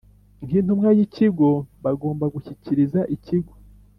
nk 0.45 0.51
Intumwa 0.59 0.89
y 0.97 1.01
Ikigo 1.05 1.49
bagomba 1.83 2.25
gushyikiriza 2.33 2.99
Ikigo 3.15 3.53